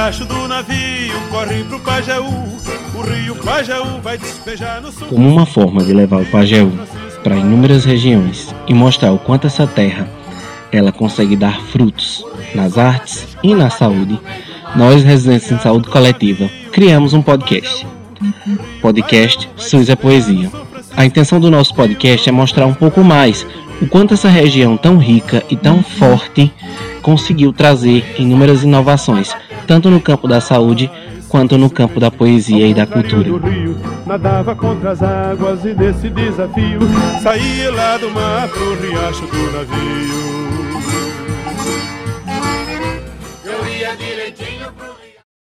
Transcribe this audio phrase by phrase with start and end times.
[0.00, 2.24] riacho do navio corre pro Pajeú.
[2.94, 5.06] O rio Pajeú vai despejar no sul.
[5.08, 6.72] Como uma forma de levar o Pajeú
[7.22, 10.08] para inúmeras regiões e mostrar o quanto essa terra
[10.72, 12.24] ela consegue dar frutos
[12.54, 14.18] nas artes e na saúde,
[14.74, 17.86] nós, residentes em saúde coletiva, criamos um podcast.
[18.80, 20.50] Podcast SUS é Poesia.
[20.96, 23.46] A intenção do nosso podcast é mostrar um pouco mais
[23.82, 26.50] o quanto essa região tão rica e tão forte
[27.02, 29.34] conseguiu trazer inúmeras inovações,
[29.70, 30.90] tanto no campo da saúde
[31.28, 33.30] quanto no campo da poesia e da cultura.
[34.04, 36.80] Nadava contra as águas e desse desafio
[37.22, 40.40] saía lá do mar pro riacho do navio.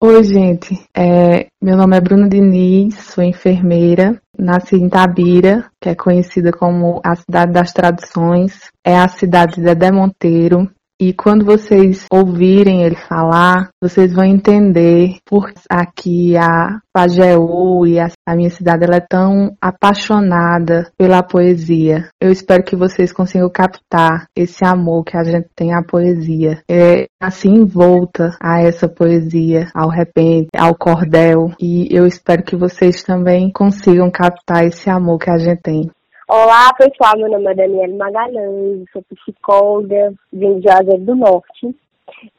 [0.00, 0.80] Oi, gente.
[0.96, 4.20] É, meu nome é Bruno Diniz, sou enfermeira.
[4.38, 8.70] Nasci em Tabira, que é conhecida como a cidade das tradições.
[8.84, 15.16] É a cidade de Dedé Monteiro, e quando vocês ouvirem ele falar, vocês vão entender
[15.26, 22.08] por aqui a Pajeú e a, a, minha cidade ela é tão apaixonada pela poesia.
[22.22, 26.62] Eu espero que vocês consigam captar esse amor que a gente tem à poesia.
[26.70, 31.50] É assim envolta a essa poesia, ao repente, ao cordel.
[31.60, 35.90] E eu espero que vocês também consigam captar esse amor que a gente tem.
[36.26, 37.18] Olá, pessoal.
[37.18, 41.76] Meu nome é Daniela Magalhães, sou psicóloga, vim de Juazeiro do Norte.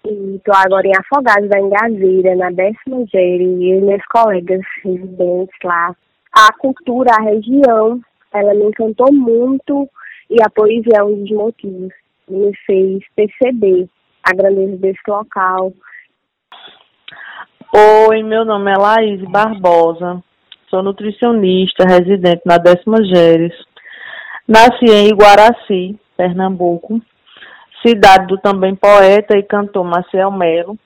[0.03, 5.95] E estou agora em Afogados da Engazeira, na décima série, e meus colegas residentes lá.
[6.33, 8.01] A cultura, a região,
[8.33, 9.87] ela me encantou muito
[10.31, 11.93] e a poesia é um dos motivos
[12.25, 13.87] que me fez perceber
[14.23, 15.71] a grandeza desse local.
[18.09, 20.23] Oi, meu nome é Laís Barbosa,
[20.71, 23.53] sou nutricionista, residente na décima Geres.
[24.47, 27.01] Nasci em Iguaraci, Pernambuco,
[27.85, 30.77] cidade do também poeta e cantor Maciel Melo,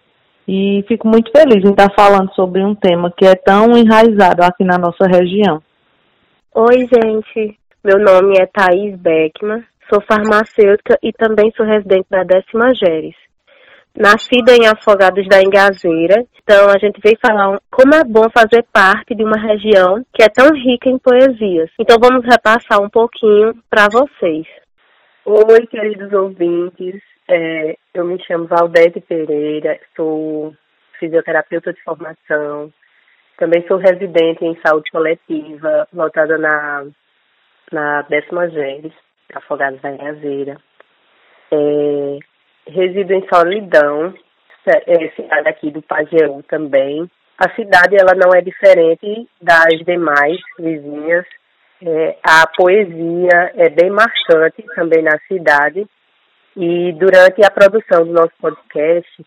[0.48, 4.64] e fico muito feliz em estar falando sobre um tema que é tão enraizado aqui
[4.64, 5.62] na nossa região.
[6.56, 7.60] Oi, gente.
[7.84, 13.29] Meu nome é Thaís Beckman, sou farmacêutica e também sou residente da décima Geres
[14.00, 16.26] nascida em Afogados da Engazeira.
[16.42, 20.30] Então a gente veio falar como é bom fazer parte de uma região que é
[20.30, 21.70] tão rica em poesias.
[21.78, 24.48] Então vamos repassar um pouquinho para vocês.
[25.26, 27.02] Oi, queridos ouvintes.
[27.28, 30.56] É, eu me chamo Valdete Pereira, sou
[31.00, 32.74] fisioterapeuta de formação.
[33.38, 36.86] Também sou residente em saúde coletiva, lotada na,
[37.72, 38.94] na décima Geres,
[39.36, 40.58] Afogados da Engazeira.
[41.52, 42.20] É,
[42.70, 44.14] resido em Solidão,
[45.16, 47.10] cidade aqui do Pajeú também.
[47.38, 51.26] A cidade ela não é diferente das demais vizinhas.
[51.82, 55.88] É, a poesia é bem marcante também na cidade.
[56.56, 59.26] E durante a produção do nosso podcast,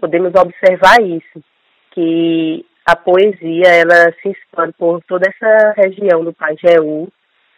[0.00, 1.44] podemos observar isso,
[1.90, 7.08] que a poesia ela se expande por toda essa região do Pajeú.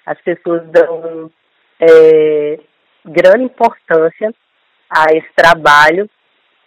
[0.05, 1.31] As pessoas dão
[1.79, 2.59] é,
[3.05, 4.35] grande importância
[4.91, 6.11] a esse trabalho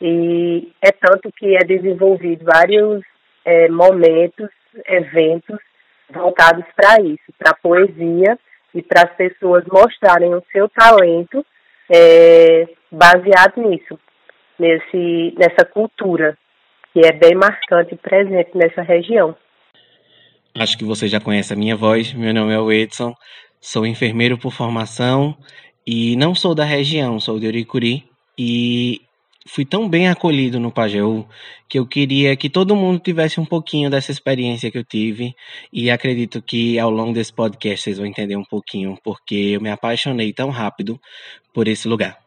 [0.02, 3.04] e é tanto que é desenvolvido vários
[3.46, 4.50] é, momentos,
[4.86, 5.60] eventos
[6.10, 8.38] voltados para isso, para poesia
[8.74, 11.46] e para as pessoas mostrarem o seu talento
[11.90, 14.00] é, baseado nisso,
[14.58, 16.38] nesse, nessa cultura
[16.94, 19.36] que é bem marcante e presente nessa região.
[20.56, 22.14] Acho que você já conhece a minha voz.
[22.14, 23.16] Meu nome é Edson,
[23.60, 25.36] sou enfermeiro por formação
[25.86, 28.04] e não sou da região, sou de Uricuri,
[28.38, 29.02] e
[29.48, 31.26] fui tão bem acolhido no Pajeú
[31.68, 35.34] que eu queria que todo mundo tivesse um pouquinho dessa experiência que eu tive
[35.72, 39.70] e acredito que ao longo desse podcast vocês vão entender um pouquinho porque eu me
[39.70, 41.00] apaixonei tão rápido
[41.54, 42.18] por esse lugar.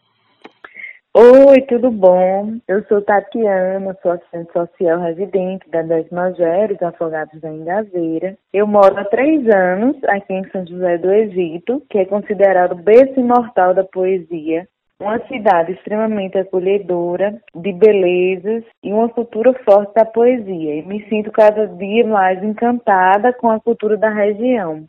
[1.19, 2.59] Oi, tudo bom?
[2.69, 8.37] Eu sou Tatiana, sou assistente social residente da Décima Géres, Afogados da Engazeira.
[8.53, 12.83] Eu moro há três anos aqui em São José do Egito, que é considerado o
[12.83, 14.69] berço imortal da poesia
[15.01, 20.77] uma cidade extremamente acolhedora, de belezas e uma cultura forte da poesia.
[20.77, 24.87] E me sinto cada dia mais encantada com a cultura da região.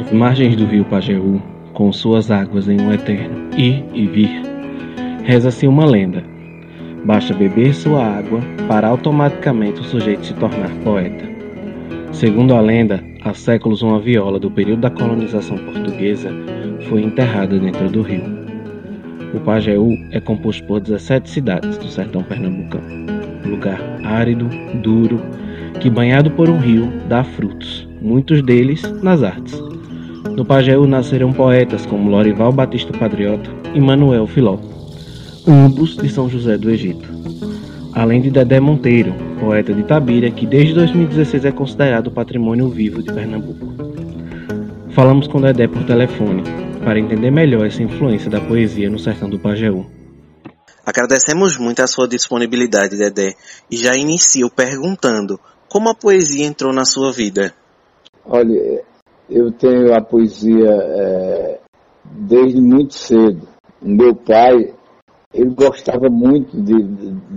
[0.00, 1.42] As margens do rio Pajeú,
[1.74, 4.42] com suas águas em um eterno ir e vir,
[5.24, 6.22] reza-se uma lenda.
[7.04, 11.26] Basta beber sua água para automaticamente o sujeito se tornar poeta.
[12.12, 16.30] Segundo a lenda, há séculos uma viola do período da colonização portuguesa
[16.88, 18.48] foi enterrada dentro do rio.
[19.34, 23.06] O Pajeú é composto por 17 cidades do sertão pernambucano,
[23.44, 24.48] lugar árido,
[24.82, 25.20] duro,
[25.80, 29.62] que banhado por um rio dá frutos, muitos deles nas artes.
[30.34, 34.58] No Pajeú nasceram poetas como Lorival Batista Patriota e Manuel Filó.
[35.46, 37.08] ambos de São José do Egito.
[37.94, 43.12] Além de Dedé Monteiro, poeta de Tabira, que desde 2016 é considerado patrimônio vivo de
[43.12, 43.74] Pernambuco.
[44.90, 49.38] Falamos com Dedé por telefone para entender melhor essa influência da poesia no sertão do
[49.38, 49.84] Pajeú.
[50.86, 53.34] Agradecemos muito a sua disponibilidade, Dedé,
[53.70, 55.38] e já inicio perguntando
[55.68, 57.52] como a poesia entrou na sua vida.
[58.24, 58.82] Olha,
[59.28, 61.60] eu tenho a poesia é,
[62.04, 63.46] desde muito cedo.
[63.82, 64.72] Meu pai,
[65.34, 66.72] ele gostava muito de,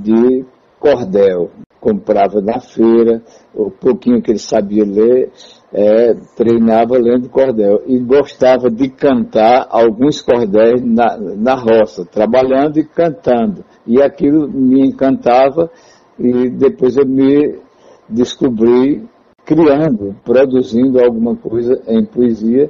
[0.02, 0.46] de
[0.80, 3.22] cordel, comprava na feira,
[3.54, 5.30] o pouquinho que ele sabia ler,
[5.74, 12.84] é, treinava lendo cordel e gostava de cantar alguns cordéis na, na roça, trabalhando e
[12.84, 13.64] cantando.
[13.88, 15.72] E aquilo me encantava
[16.20, 17.60] e depois eu me
[18.08, 19.08] descobri
[19.46, 22.70] criando, produzindo alguma coisa em poesia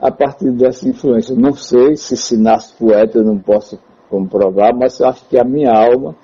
[0.00, 1.34] a partir dessa influência.
[1.34, 3.78] Não sei se se nasce poeta, não posso
[4.10, 6.14] comprovar, mas acho que a minha alma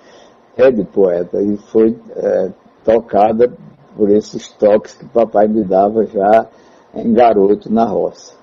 [0.56, 2.50] é de poeta e foi é,
[2.84, 3.50] tocada
[3.96, 6.48] por esses toques que papai me dava já
[6.94, 8.34] em garoto na roça.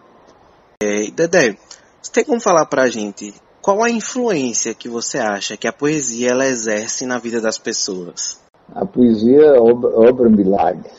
[0.81, 1.57] É, Dedé,
[2.01, 3.33] você tem como falar para a gente
[3.67, 8.39] qual a influência que você acha que a poesia ela exerce na vida das pessoas?
[8.73, 10.89] A poesia obra, obra milagre.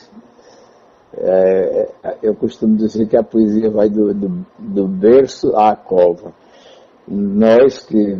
[1.17, 1.89] É,
[2.21, 6.31] eu costumo dizer que a poesia vai do, do, do berço à cova.
[7.07, 8.19] Nós que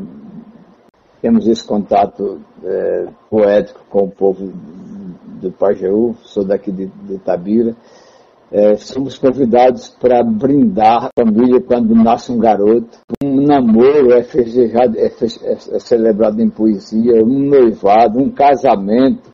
[1.21, 4.51] temos esse contato é, poético com o povo
[5.39, 7.75] do Pajeú, sou daqui de, de Itabira.
[8.51, 12.97] É, somos convidados para brindar a família quando nasce um garoto.
[13.23, 19.29] Um namoro é festejado, é, é, é celebrado em poesia, um noivado, um casamento.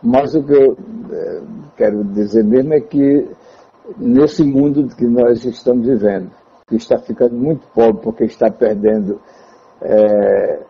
[0.00, 0.76] Mas o que eu
[1.12, 1.42] é,
[1.76, 3.28] quero dizer mesmo é que
[3.98, 6.30] nesse mundo que nós estamos vivendo,
[6.68, 9.20] que está ficando muito pobre porque está perdendo
[9.82, 10.60] é,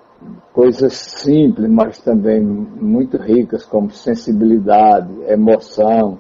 [0.53, 6.19] coisas simples, mas também muito ricas, como sensibilidade, emoção,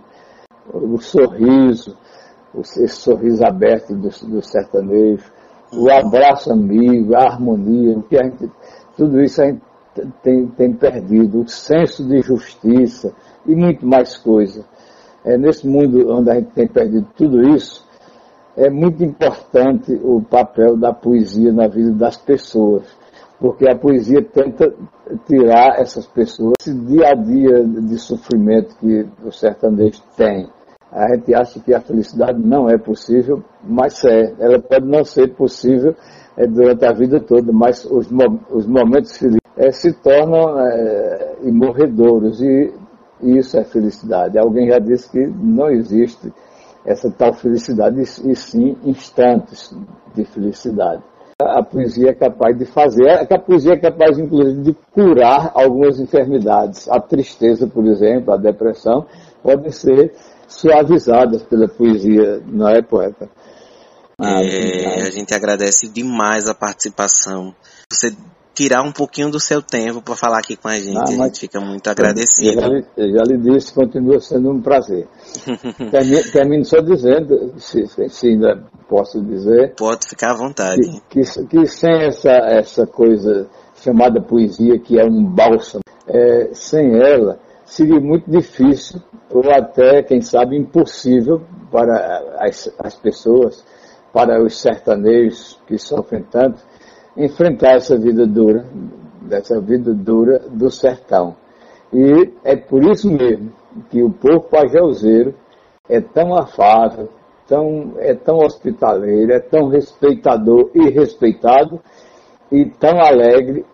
[0.73, 1.97] o sorriso,
[2.55, 5.31] esse sorriso aberto do, do sertanejo,
[5.73, 8.50] o abraço amigo, a harmonia, que a gente,
[8.97, 9.62] tudo isso a gente
[10.23, 13.12] tem, tem perdido, o senso de justiça
[13.47, 14.65] e muito mais coisa.
[15.25, 17.87] É nesse mundo onde a gente tem perdido tudo isso,
[18.56, 22.85] é muito importante o papel da poesia na vida das pessoas
[23.40, 24.75] porque a poesia tenta
[25.26, 30.49] tirar essas pessoas esse dia a dia de sofrimento que o sertanejo tem.
[30.90, 34.35] A gente acha que a felicidade não é possível, mas é.
[34.38, 35.94] Ela pode não ser possível
[36.37, 38.08] é, durante a vida toda, mas os,
[38.50, 42.73] os momentos felizes é, se tornam é, imorredouros e,
[43.20, 44.38] e isso é felicidade.
[44.38, 46.32] Alguém já disse que não existe
[46.87, 49.76] essa tal felicidade, e, e sim instantes
[50.14, 51.02] de felicidade
[51.40, 56.00] a poesia é capaz de fazer, que a poesia é capaz, inclusive, de curar algumas
[56.00, 56.88] enfermidades.
[56.88, 59.06] A tristeza, por exemplo, a depressão,
[59.40, 60.12] podem ser
[60.49, 63.31] suavizadas pela poesia, não é, poeta?
[64.20, 67.55] Ah, é, a gente agradece demais a participação.
[67.88, 68.12] Você
[68.59, 70.99] tirar um pouquinho do seu tempo para falar aqui com a gente.
[70.99, 72.61] Ah, a gente fica muito agradecido.
[72.61, 75.07] Eu já, eu já lhe disse, continua sendo um prazer.
[75.93, 79.75] termino, termino, só dizendo, se, se, ainda posso dizer.
[79.77, 80.81] Pode ficar à vontade.
[81.09, 83.49] Que, que, que, sem essa, essa coisa
[83.81, 89.00] chamada poesia, que é um bálsamo, é, sem ela seria muito difícil,
[89.31, 93.65] ou até, quem sabe, impossível para as, as pessoas,
[94.12, 96.61] para os sertanejos que sofrem tanto,
[97.19, 98.65] enfrentar essa vida dura,
[99.23, 101.37] dessa vida dura do sertão.
[101.93, 103.53] E é por isso mesmo
[103.91, 105.35] que o povo pajauzeiro
[105.89, 107.09] é tão afável,
[107.47, 111.81] tão, é tão hospitaleiro, é tão respeitador e respeitado,
[112.53, 113.65] e tão alegre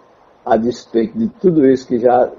[0.45, 2.31] a despeito de tudo isso que já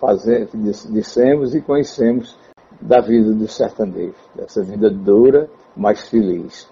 [0.00, 2.36] fazemos, dissemos e conhecemos
[2.80, 6.71] da vida do sertanejo, dessa vida dura, mas feliz.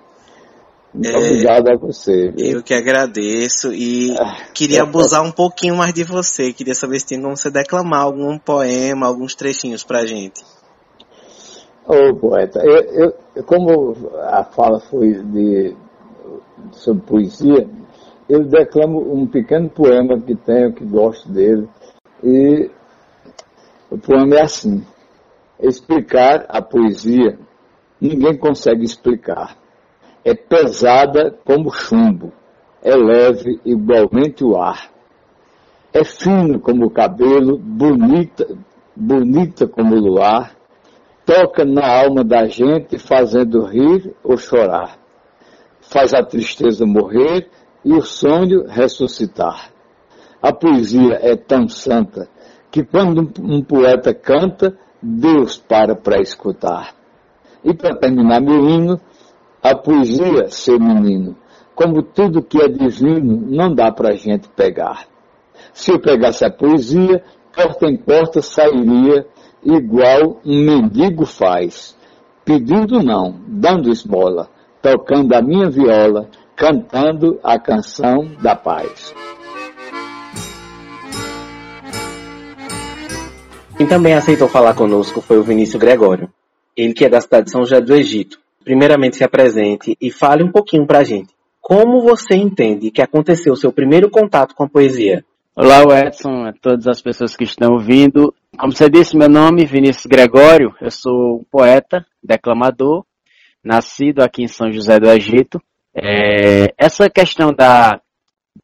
[0.92, 2.30] Muito é, obrigado a você.
[2.30, 2.56] Viu?
[2.56, 6.52] Eu que agradeço e ah, queria abusar um pouquinho mais de você.
[6.52, 10.42] Queria saber se tem como você declamar algum poema, alguns trechinhos pra gente.
[11.86, 15.76] Ô oh, poeta, eu, eu, como a fala foi de,
[16.72, 17.68] sobre poesia,
[18.28, 21.68] eu declamo um pequeno poema que tenho, que gosto dele.
[22.22, 22.70] E
[23.90, 24.84] o poema é assim:
[25.60, 27.38] Explicar a poesia,
[28.00, 29.59] ninguém consegue explicar
[30.24, 32.32] é pesada como chumbo,
[32.82, 34.90] é leve igualmente o ar.
[35.92, 38.46] É fino como o cabelo, bonita,
[38.94, 40.54] bonita como o luar,
[41.26, 44.98] toca na alma da gente, fazendo rir ou chorar.
[45.80, 47.48] Faz a tristeza morrer
[47.84, 49.70] e o sonho ressuscitar.
[50.42, 52.28] A poesia é tão santa
[52.70, 56.94] que quando um poeta canta, Deus para para escutar.
[57.64, 59.00] E para terminar meu hino,
[59.62, 61.36] a poesia, seu menino,
[61.74, 65.06] como tudo que é divino, não dá para a gente pegar.
[65.72, 67.22] Se eu pegasse a poesia,
[67.54, 69.26] porta em porta sairia,
[69.64, 71.96] igual um mendigo faz,
[72.44, 74.48] pedindo não, dando esmola,
[74.82, 79.14] tocando a minha viola, cantando a canção da paz.
[83.76, 86.30] Quem também aceitou falar conosco foi o Vinícius Gregório.
[86.76, 88.38] Ele que é da cidade de São José do Egito.
[88.70, 91.34] Primeiramente se apresente e fale um pouquinho pra gente.
[91.60, 95.24] Como você entende que aconteceu o seu primeiro contato com a poesia?
[95.56, 98.32] Olá, Edson, a todas as pessoas que estão ouvindo.
[98.56, 103.04] Como você disse, meu nome é Vinícius Gregório, eu sou poeta, declamador,
[103.64, 105.60] nascido aqui em São José do Egito.
[105.92, 108.00] É, essa questão da,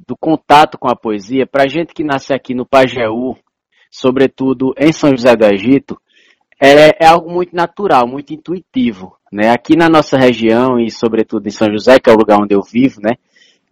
[0.07, 3.37] do contato com a poesia, para gente que nasce aqui no Pajeú,
[3.91, 6.01] sobretudo em São José do Egito,
[6.61, 9.17] é, é, algo muito natural, muito intuitivo.
[9.33, 9.51] Né?
[9.51, 12.63] Aqui na nossa região e sobretudo em São José, que é o lugar onde eu
[12.63, 13.15] vivo, né?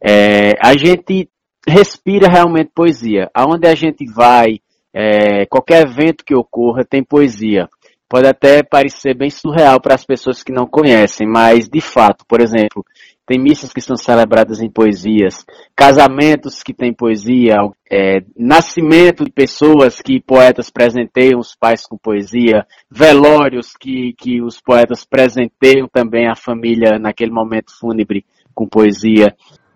[0.02, 1.28] É, a gente
[1.66, 3.30] respira realmente poesia.
[3.34, 4.58] Aonde a gente vai,
[4.92, 7.68] é, qualquer evento que ocorra tem poesia.
[8.08, 12.40] Pode até parecer bem surreal para as pessoas que não conhecem, mas de fato, por
[12.40, 12.84] exemplo,
[13.26, 17.56] tem missas que são celebradas em poesias, casamentos que têm poesia,
[17.90, 24.60] é, nascimento de pessoas que poetas presenteiam os pais com poesia, velórios que, que os
[24.60, 29.34] poetas presenteiam também a família naquele momento fúnebre com poesia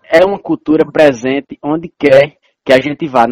[0.09, 3.25] é uma cultura presente onde quer que a gente vá.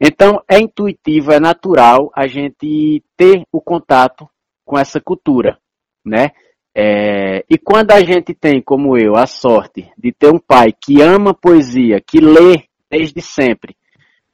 [0.00, 4.28] Então é intuitivo, é natural a gente ter o contato
[4.64, 5.58] com essa cultura,
[6.04, 6.30] né?
[6.76, 11.00] É, e quando a gente tem, como eu, a sorte de ter um pai que
[11.00, 13.76] ama poesia, que lê desde sempre,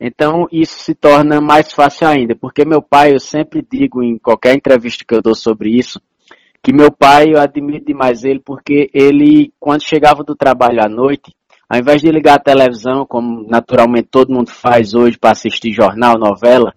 [0.00, 4.54] então isso se torna mais fácil ainda, porque meu pai, eu sempre digo em qualquer
[4.54, 6.00] entrevista que eu dou sobre isso,
[6.62, 11.35] que meu pai, eu admiro demais ele, porque ele, quando chegava do trabalho à noite,
[11.68, 16.18] ao invés de ligar a televisão, como naturalmente todo mundo faz hoje para assistir jornal,
[16.18, 16.75] novela,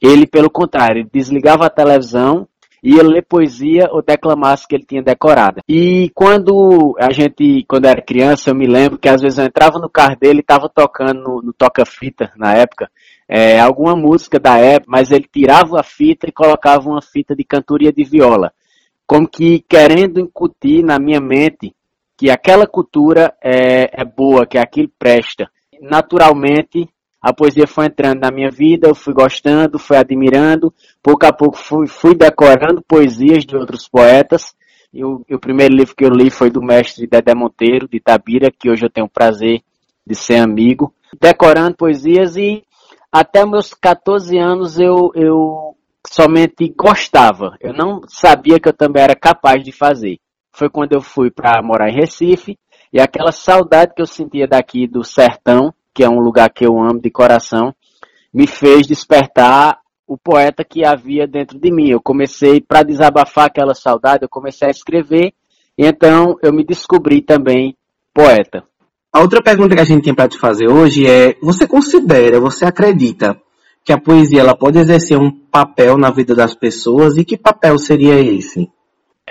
[0.00, 2.46] ele, pelo contrário, ele desligava a televisão
[2.86, 5.60] ia ler poesia ou declamasse que ele tinha decorada.
[5.68, 9.78] E quando a gente, quando era criança, eu me lembro que às vezes eu entrava
[9.80, 12.88] no carro dele e estava tocando no, no toca-fita na época,
[13.28, 17.42] é, alguma música da época, mas ele tirava a fita e colocava uma fita de
[17.42, 18.52] cantoria de viola,
[19.04, 21.74] como que querendo incutir na minha mente
[22.16, 25.50] que aquela cultura é, é boa, que aquilo presta.
[25.82, 26.88] Naturalmente,
[27.26, 31.58] a poesia foi entrando na minha vida, eu fui gostando, fui admirando, pouco a pouco
[31.58, 34.54] fui, fui decorando poesias de outros poetas.
[34.94, 37.96] E o, e o, primeiro livro que eu li foi do mestre Dedé Monteiro, de
[37.96, 39.60] Itabira, que hoje eu tenho o prazer
[40.06, 40.94] de ser amigo.
[41.20, 42.62] Decorando poesias e
[43.10, 47.56] até meus 14 anos eu, eu somente gostava.
[47.60, 50.20] Eu não sabia que eu também era capaz de fazer
[50.56, 52.58] foi quando eu fui para morar em Recife
[52.90, 56.78] e aquela saudade que eu sentia daqui do sertão, que é um lugar que eu
[56.78, 57.74] amo de coração,
[58.32, 61.88] me fez despertar o poeta que havia dentro de mim.
[61.88, 65.32] Eu comecei para desabafar aquela saudade, eu comecei a escrever
[65.78, 67.74] e então eu me descobri também
[68.12, 68.62] poeta.
[69.10, 72.66] A outra pergunta que a gente tem para te fazer hoje é: você considera, você
[72.66, 73.40] acredita
[73.82, 77.78] que a poesia ela pode exercer um papel na vida das pessoas e que papel
[77.78, 78.70] seria esse?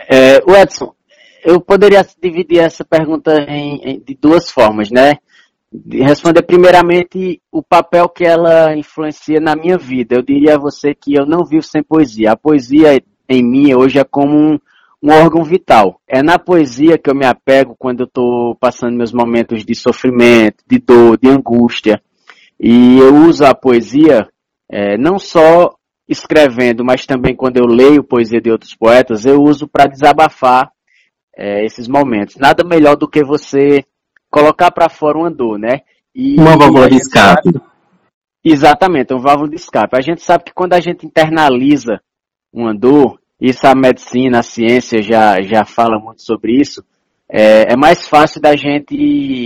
[0.09, 0.95] É, Edson,
[1.43, 5.19] eu poderia dividir essa pergunta em, em, de duas formas, né?
[5.83, 10.15] De responder primeiramente o papel que ela influencia na minha vida.
[10.15, 12.31] Eu diria a você que eu não vivo sem poesia.
[12.31, 14.59] A poesia em mim hoje é como um,
[15.03, 15.99] um órgão vital.
[16.07, 20.63] É na poesia que eu me apego quando eu estou passando meus momentos de sofrimento,
[20.67, 22.01] de dor, de angústia.
[22.59, 24.27] E eu uso a poesia
[24.71, 25.75] é, não só
[26.07, 30.71] escrevendo, mas também quando eu leio poesia de outros poetas, eu uso para desabafar
[31.35, 32.35] é, esses momentos.
[32.37, 33.83] Nada melhor do que você
[34.35, 35.79] colocar para fora uma dor, né?
[36.13, 37.53] E, uma válvula de escape.
[37.53, 37.61] Sabe,
[38.43, 39.97] exatamente, uma válvula de escape.
[39.97, 42.01] A gente sabe que quando a gente internaliza
[42.51, 46.83] uma dor, isso a medicina, a ciência já, já fala muito sobre isso,
[47.29, 48.93] é, é mais fácil da gente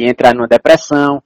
[0.04, 1.22] entrar numa depressão,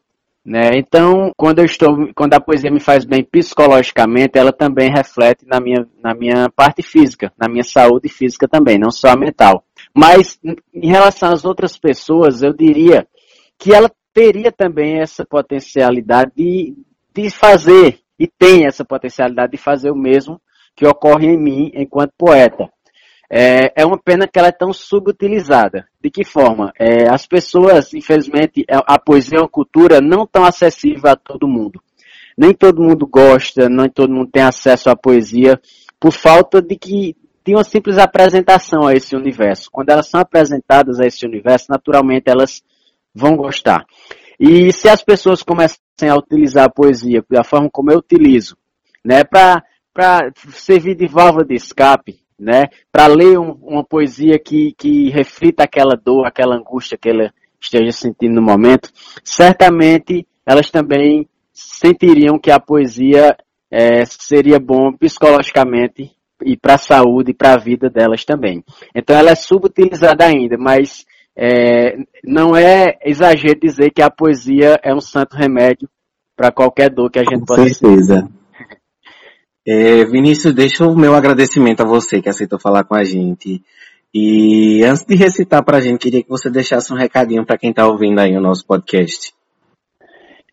[0.45, 0.71] né?
[0.73, 5.61] Então, quando eu estou, quando a poesia me faz bem psicologicamente, ela também reflete na
[5.61, 9.63] minha, na minha parte física, na minha saúde física também, não só a mental.
[9.95, 10.37] Mas
[10.73, 13.07] em relação às outras pessoas, eu diria
[13.63, 16.75] que ela teria também essa potencialidade de,
[17.15, 20.39] de fazer, e tem essa potencialidade de fazer o mesmo
[20.75, 22.69] que ocorre em mim enquanto poeta.
[23.31, 25.87] É, é uma pena que ela é tão subutilizada.
[26.03, 26.73] De que forma?
[26.77, 31.47] É, as pessoas, infelizmente, a, a poesia é uma cultura não tão acessível a todo
[31.47, 31.81] mundo.
[32.37, 35.57] nem todo mundo gosta, nem todo mundo tem acesso à poesia,
[36.01, 37.15] por falta de que
[37.45, 39.69] de uma simples apresentação a esse universo.
[39.71, 42.61] Quando elas são apresentadas a esse universo, naturalmente elas
[43.13, 43.85] vão gostar.
[44.39, 45.77] E se as pessoas começam
[46.09, 48.57] a utilizar a poesia da forma como eu utilizo,
[49.03, 49.63] né, para
[50.53, 55.95] servir de válvula de escape, né, para ler um, uma poesia que, que reflita aquela
[55.95, 58.89] dor, aquela angústia que ela esteja sentindo no momento,
[59.23, 63.37] certamente elas também sentiriam que a poesia
[63.71, 66.11] é, seria bom psicologicamente
[66.43, 68.63] e para a saúde e para a vida delas também.
[68.93, 71.05] Então ela é subutilizada ainda, mas
[71.35, 75.89] é, não é exagero dizer que a poesia é um santo remédio
[76.35, 78.29] para qualquer dor que a gente Com possa certeza.
[79.65, 83.63] É, Vinícius, deixa o meu agradecimento a você que aceitou falar com a gente.
[84.13, 87.69] E antes de recitar para a gente, queria que você deixasse um recadinho para quem
[87.69, 89.33] está ouvindo aí o nosso podcast.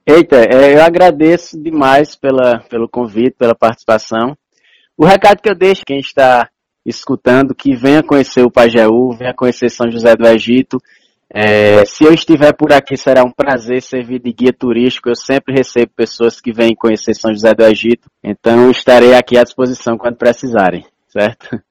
[0.07, 4.37] Eita, é, eu agradeço demais pela, pelo convite, pela participação.
[4.97, 6.49] O recado que eu deixo quem está
[6.85, 10.79] escutando, que venha conhecer o Pajeú, venha conhecer São José do Egito.
[11.33, 15.09] É, se eu estiver por aqui, será um prazer servir de guia turístico.
[15.09, 18.11] Eu sempre recebo pessoas que vêm conhecer São José do Egito.
[18.23, 21.63] Então, estarei aqui à disposição quando precisarem, certo?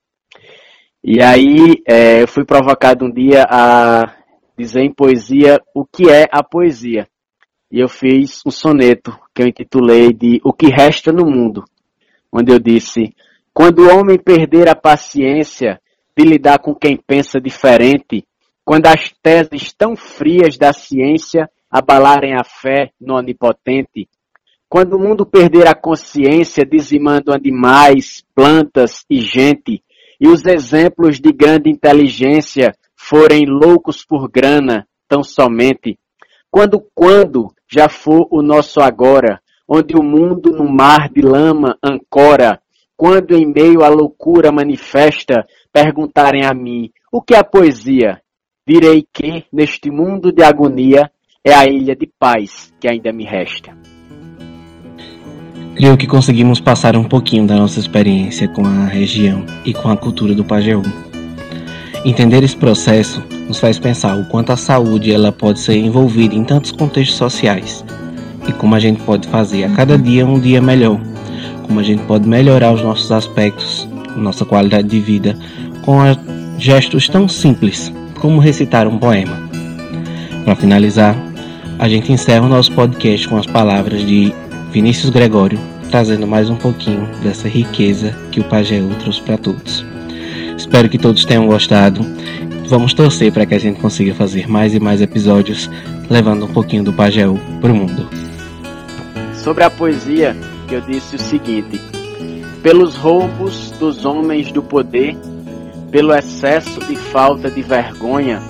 [1.03, 4.13] E aí, é, eu fui provocado um dia a
[4.57, 7.07] dizer em poesia o que é a poesia.
[7.71, 11.63] E eu fiz um soneto que eu intitulei de O que Resta no Mundo,
[12.31, 13.13] onde eu disse:
[13.53, 15.81] Quando o homem perder a paciência
[16.17, 18.25] de lidar com quem pensa diferente,
[18.63, 24.07] quando as teses tão frias da ciência abalarem a fé no onipotente,
[24.67, 29.83] quando o mundo perder a consciência dizimando animais, plantas e gente,
[30.21, 35.97] e os exemplos de grande inteligência forem loucos por grana, tão somente,
[36.51, 42.61] quando quando já for o nosso agora, onde o mundo no mar de lama ancora,
[42.99, 48.19] quando em meio à loucura manifesta, perguntarem a mim, o que é a poesia?
[48.67, 51.09] Direi que, neste mundo de agonia,
[51.41, 53.71] é a ilha de paz que ainda me resta.
[55.77, 59.95] Creio que conseguimos passar um pouquinho da nossa experiência com a região e com a
[59.95, 60.83] cultura do Pajeú.
[62.03, 66.43] Entender esse processo nos faz pensar o quanto a saúde ela pode ser envolvida em
[66.43, 67.81] tantos contextos sociais
[68.45, 70.99] e como a gente pode fazer a cada dia um dia melhor,
[71.69, 75.37] como a gente pode melhorar os nossos aspectos, nossa qualidade de vida
[75.83, 75.99] com
[76.57, 79.37] gestos tão simples como recitar um poema.
[80.43, 81.15] Para finalizar,
[81.77, 84.33] a gente encerra o nosso podcast com as palavras de
[84.71, 85.59] Vinícius Gregório,
[85.91, 89.85] trazendo mais um pouquinho dessa riqueza que o Pajeú trouxe para todos.
[90.57, 92.03] Espero que todos tenham gostado.
[92.67, 95.69] Vamos torcer para que a gente consiga fazer mais e mais episódios,
[96.09, 98.09] levando um pouquinho do Pajeú para o mundo.
[99.35, 100.35] Sobre a poesia,
[100.75, 101.79] eu disse o seguinte:
[102.61, 105.17] pelos roubos dos homens do poder,
[105.91, 108.41] pelo excesso de falta de vergonha,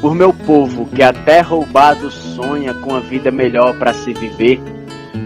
[0.00, 4.60] por meu povo que até roubado sonha com a vida melhor para se viver,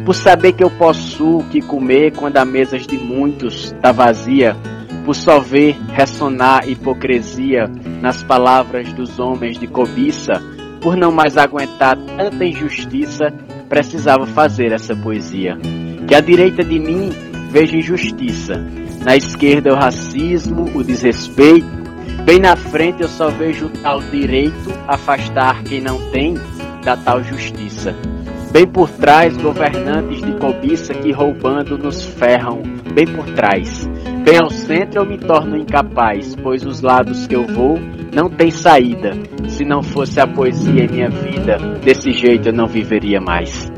[0.05, 4.57] por saber que eu posso o que comer quando a mesa de muitos está vazia,
[5.05, 10.33] por só ver ressonar hipocrisia nas palavras dos homens de cobiça,
[10.81, 13.33] por não mais aguentar tanta injustiça,
[13.72, 15.56] precisava fazer essa poesia.
[16.06, 17.11] Que à direita de mim
[17.50, 18.62] veja injustiça,
[19.02, 21.66] na esquerda o racismo, o desrespeito,
[22.26, 26.35] bem na frente eu só vejo o tal direito afastar quem não tem
[26.85, 27.96] da tal justiça.
[28.52, 33.88] Bem por trás, governantes de cobiça que roubando nos ferram, bem por trás.
[34.22, 37.78] Bem ao centro eu me torno incapaz, pois os lados que eu vou
[38.12, 39.12] não tem saída.
[39.48, 43.72] Se não fosse a poesia em minha vida, desse jeito eu não viveria mais.